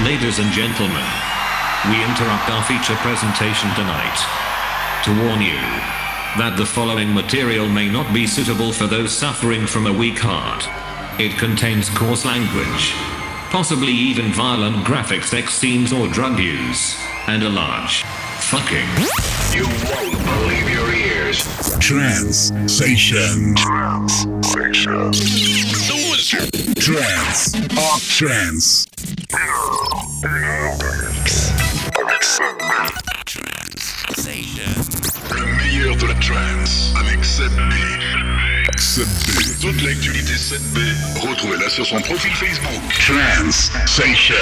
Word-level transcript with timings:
Ladies 0.00 0.40
and 0.40 0.50
gentlemen, 0.50 1.06
we 1.86 2.02
interrupt 2.02 2.50
our 2.50 2.64
feature 2.64 2.96
presentation 2.96 3.70
tonight 3.76 4.18
to 5.04 5.10
warn 5.22 5.40
you 5.40 5.60
that 6.40 6.56
the 6.56 6.66
following 6.66 7.14
material 7.14 7.68
may 7.68 7.88
not 7.88 8.12
be 8.12 8.26
suitable 8.26 8.72
for 8.72 8.88
those 8.88 9.12
suffering 9.12 9.64
from 9.64 9.86
a 9.86 9.92
weak 9.92 10.18
heart. 10.18 10.66
It 11.20 11.38
contains 11.38 11.88
coarse 11.88 12.24
language, 12.24 12.94
possibly 13.52 13.92
even 13.92 14.32
violent 14.32 14.84
graphic 14.84 15.22
sex 15.22 15.54
scenes 15.54 15.92
or 15.92 16.08
drug 16.08 16.40
use, 16.40 16.98
and 17.28 17.44
a 17.44 17.48
large 17.48 18.02
fucking. 18.50 18.88
You 19.54 19.66
won't 19.86 20.18
believe 20.24 20.68
your 20.68 20.92
ears. 20.92 21.44
Trans 21.78 22.50
Station. 22.66 23.56
Sensation. 24.08 26.01
Trans. 26.32 27.52
Up 27.76 28.00
Trans. 28.08 28.86
Le 35.30 35.44
meilleur 35.58 35.94
de 35.96 36.06
la 36.06 36.14
trance 36.14 36.94
avec 36.98 37.20
7B. 37.20 37.74
7B. 38.78 39.60
Toute 39.60 39.82
l'actualité 39.82 40.32
7B, 40.32 41.28
retrouvez-la 41.28 41.68
sur 41.68 41.84
son 41.84 42.00
profil 42.00 42.32
Facebook. 42.32 42.80
Trans 43.06 43.70
Station. 43.86 44.34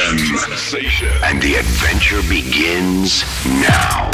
And 1.25 1.41
the 1.41 1.57
adventure 1.57 2.23
begins 2.29 3.25
now. 3.47 4.11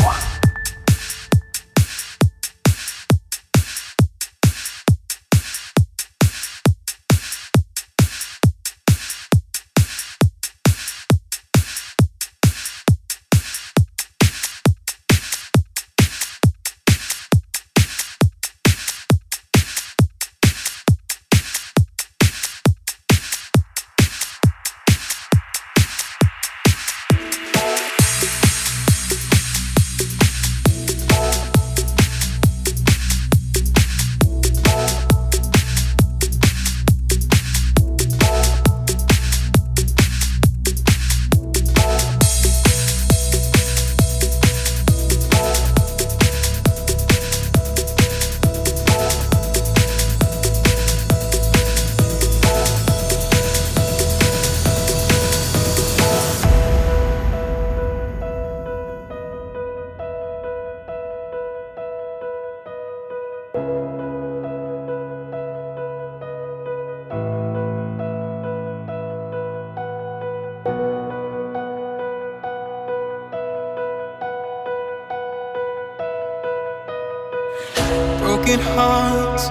Broken 78.25 78.61
hearts, 78.61 79.49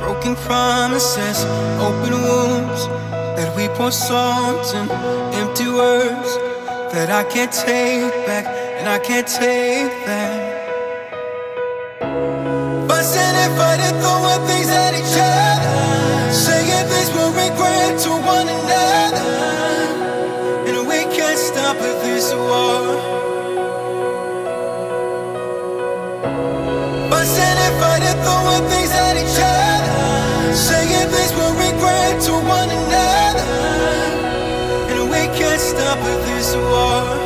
broken 0.00 0.34
promises, 0.36 1.44
open 1.80 2.12
wounds 2.28 2.86
that 3.36 3.54
we 3.56 3.68
pour 3.76 3.90
salt 3.90 4.74
in, 4.74 4.90
empty 5.40 5.68
words 5.68 6.30
that 6.92 7.10
I 7.10 7.24
can't 7.24 7.52
take 7.52 8.12
back 8.26 8.46
and 8.78 8.88
I 8.88 8.98
can't 8.98 9.26
take 9.26 9.92
that. 10.06 10.58
Fussing 12.88 13.36
and 13.44 13.52
fighting, 13.58 13.96
throwing 14.00 14.42
things 14.48 14.68
at 14.68 14.94
each 15.00 15.16
other, 15.18 15.47
this 36.38 36.56
war. 36.56 37.17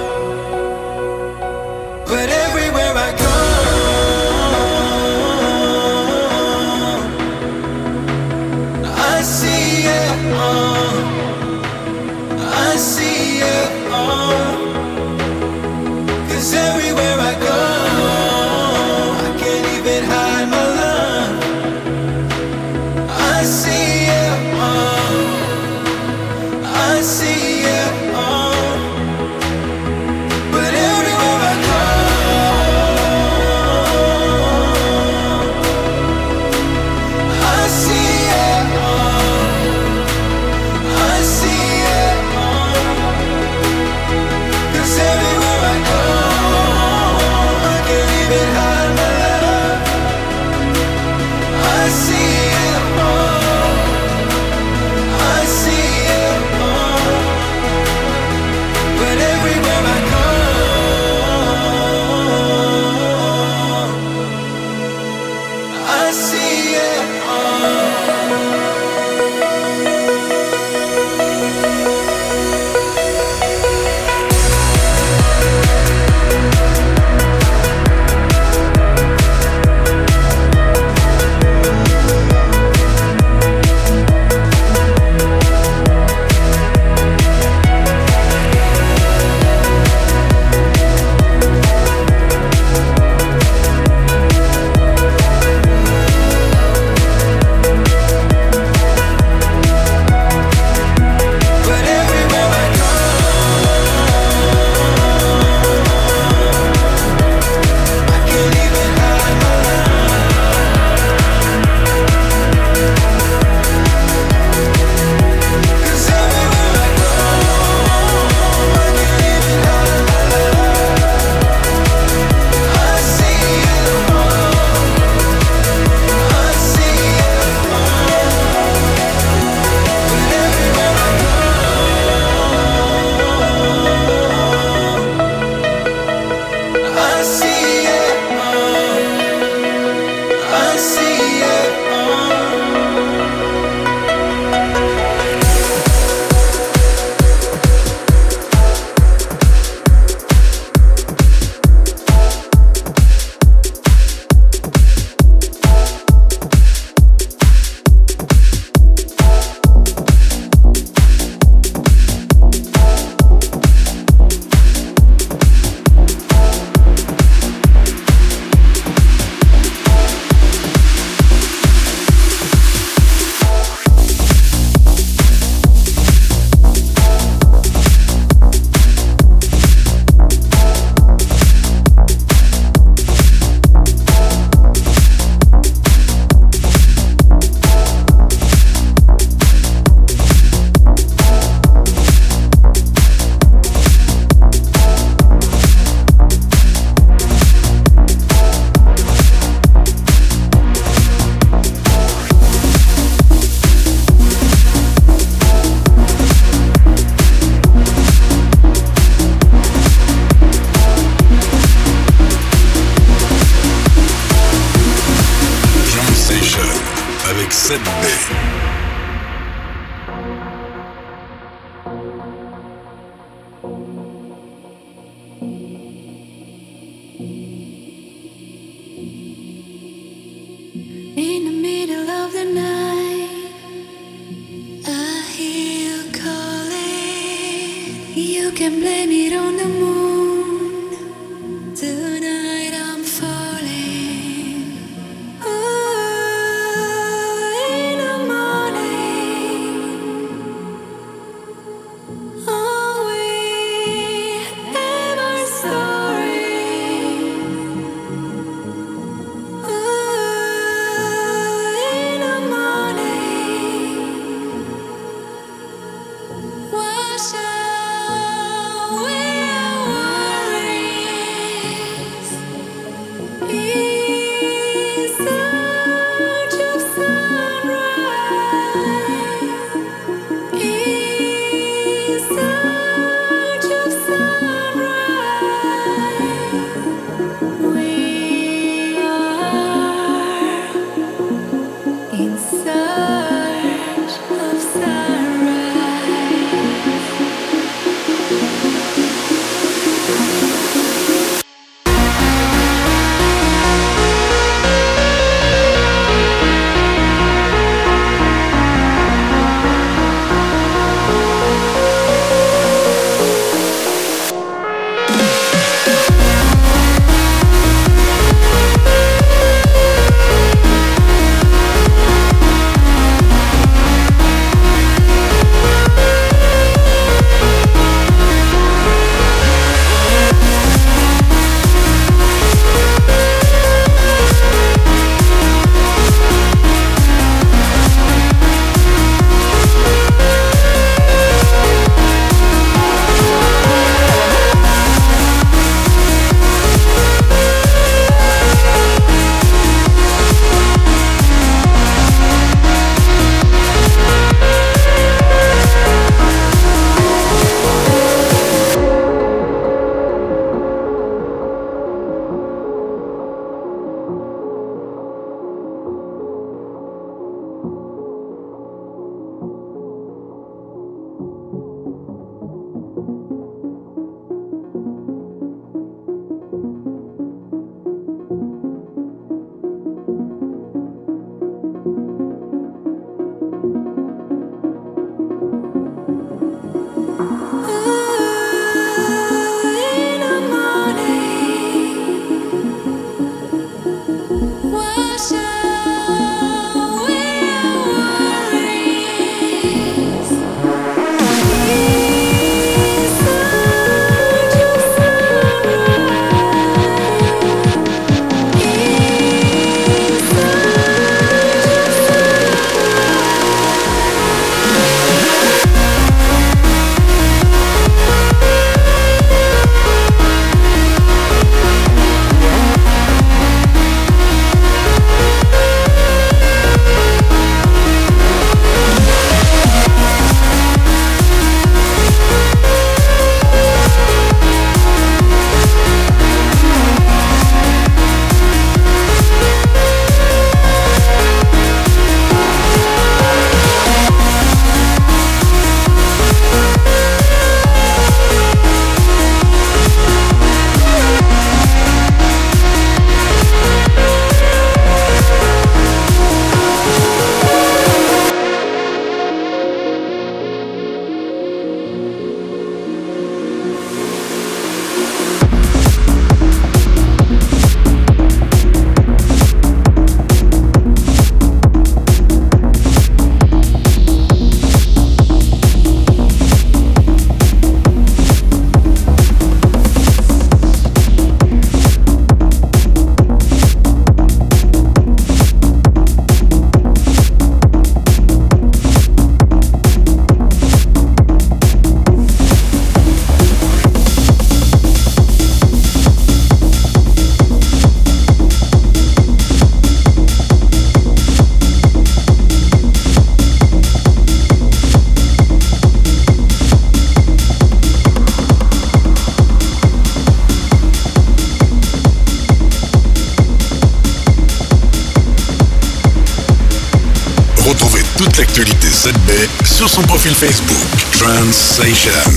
Profil 520.23 520.35
Facebook. 520.35 521.01
Translation. 521.19 522.32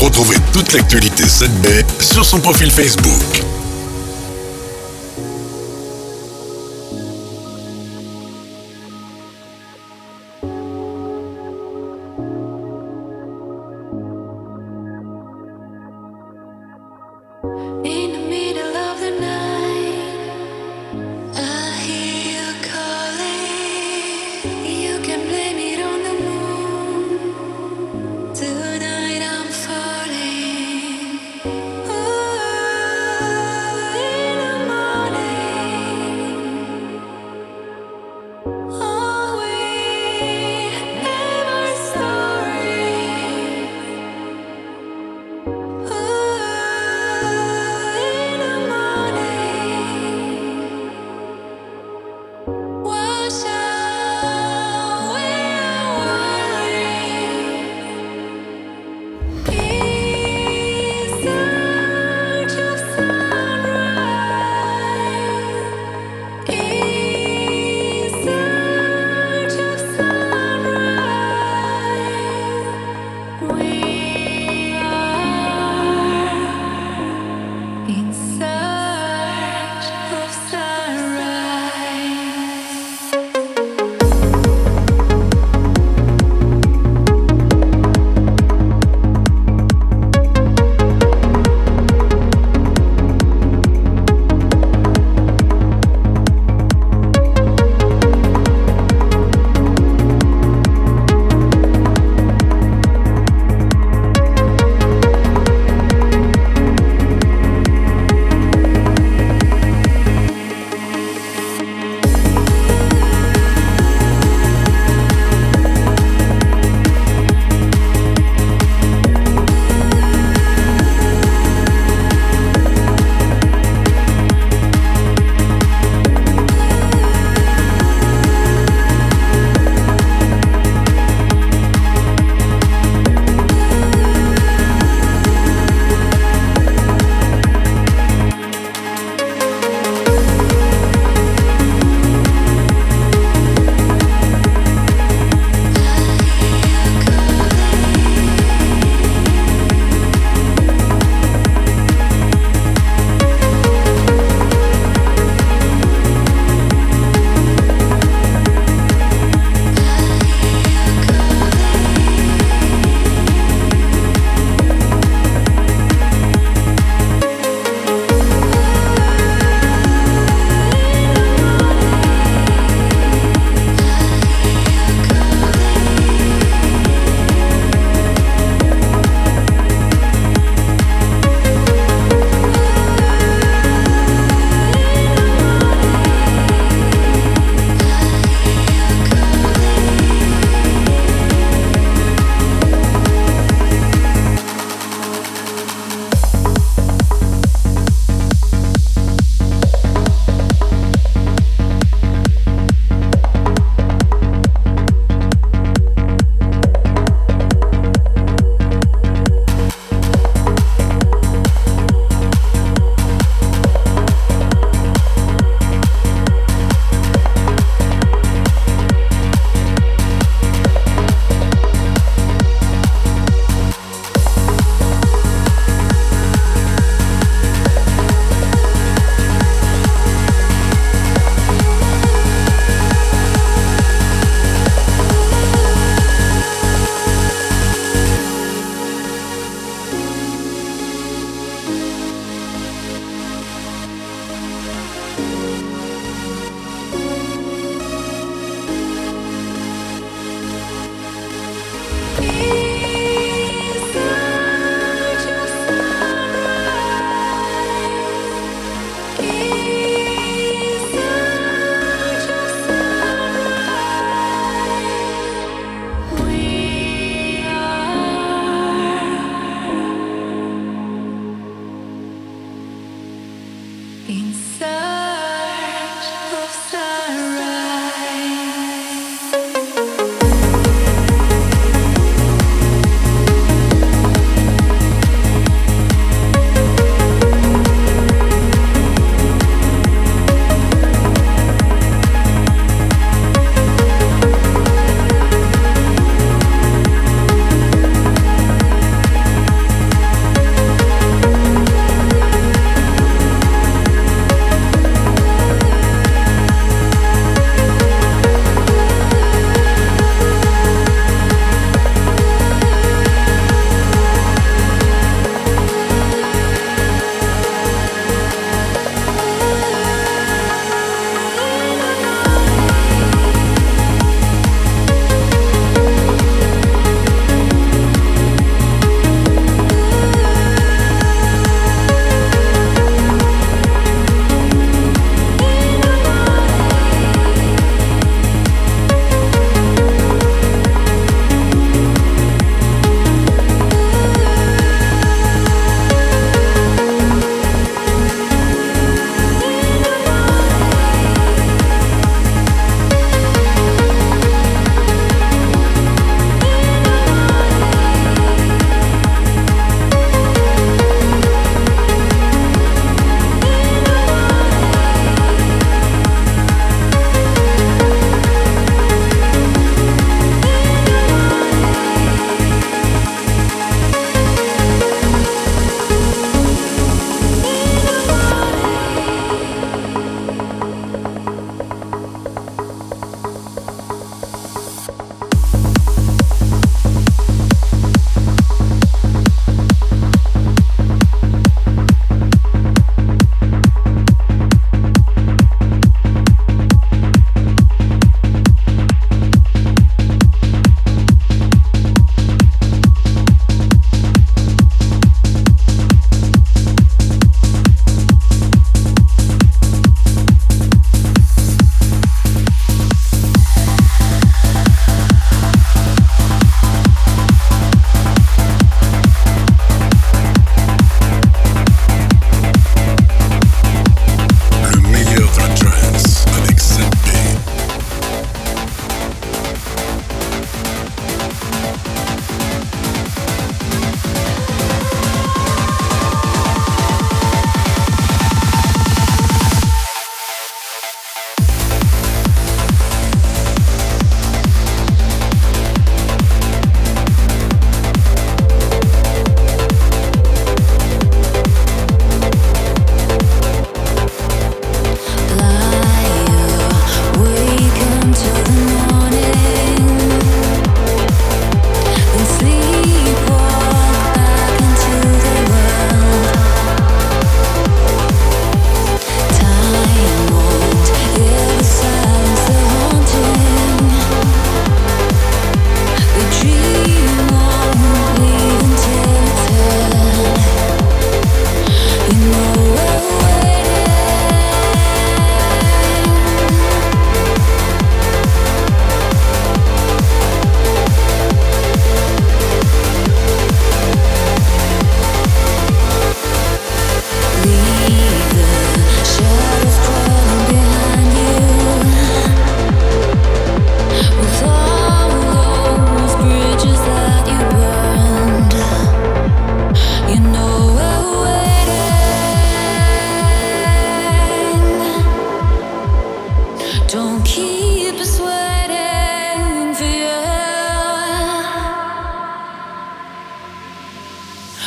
Retrouvez 0.00 0.36
toute 0.50 0.72
l'actualité 0.72 1.24
7B 1.24 1.84
sur 2.00 2.24
son 2.24 2.40
profil 2.40 2.70
Facebook. 2.70 3.57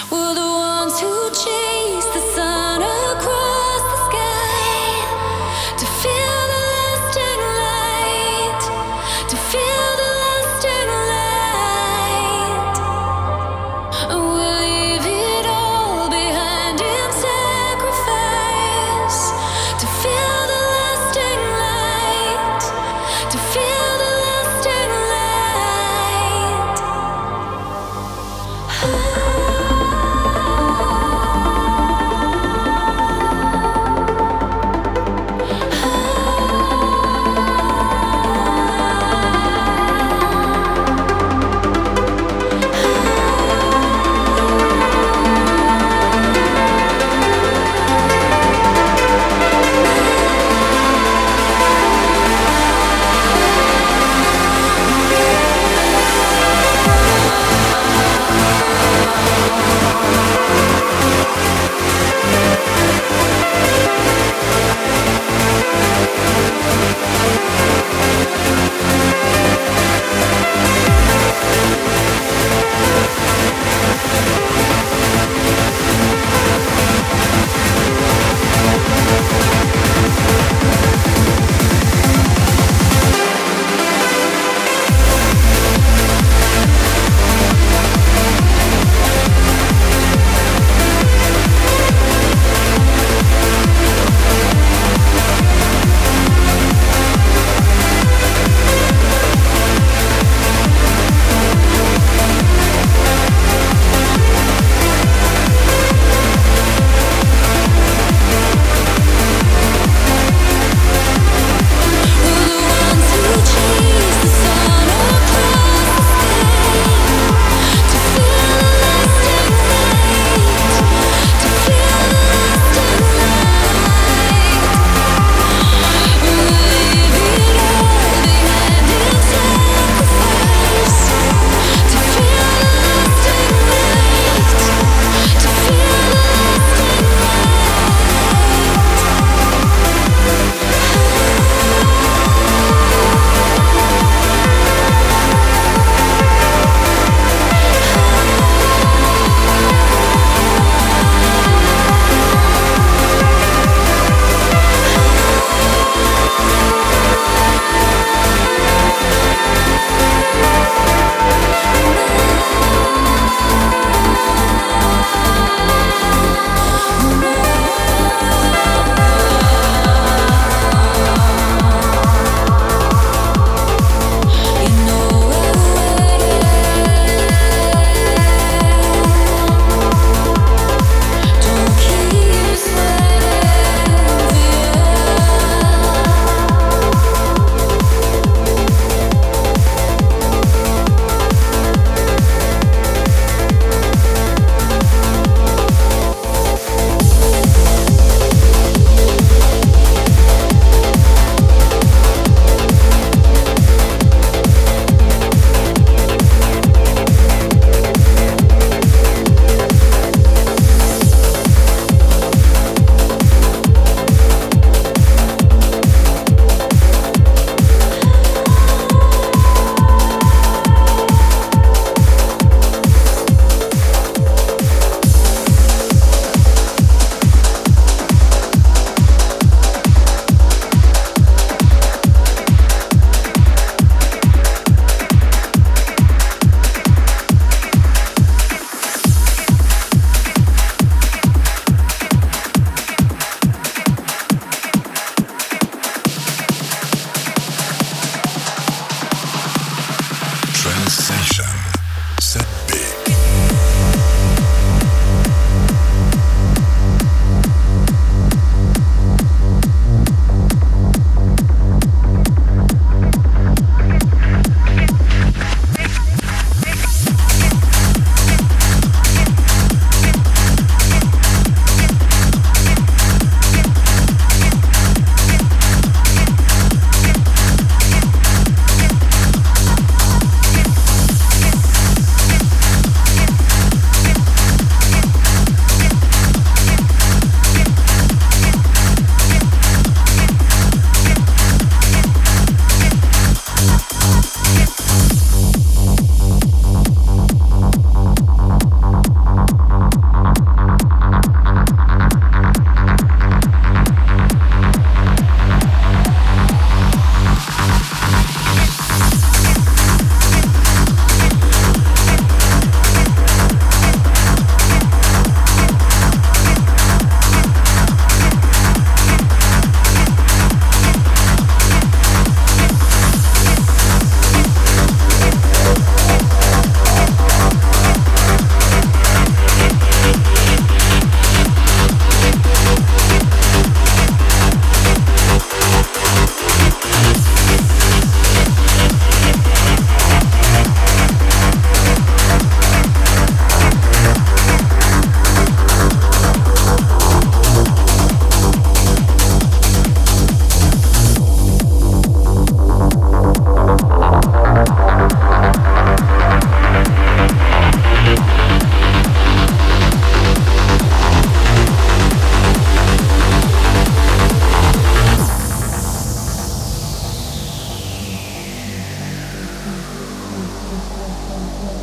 Feel 0.10 0.34
the 0.34 0.41
who 0.99 1.10
light 1.12 1.71
Música 79.12 81.01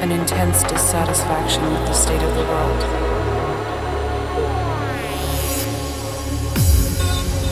An 0.00 0.12
intense 0.12 0.62
dissatisfaction 0.62 1.62
with 1.62 1.86
the 1.86 1.92
state 1.92 2.22
of 2.22 2.34
the 2.34 2.42
world. 2.42 2.82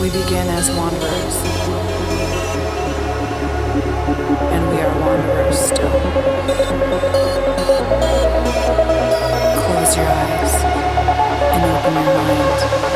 We 0.00 0.08
begin 0.08 0.48
as 0.48 0.70
wanderers, 0.70 1.36
and 4.50 4.68
we 4.70 4.80
are 4.80 4.98
wanderers 5.00 5.58
still. 5.58 5.90
Close 9.60 9.96
your 9.96 10.06
eyes 10.06 10.54
and 11.52 11.64
open 11.64 11.92
your 11.92 12.14
mind. 12.14 12.87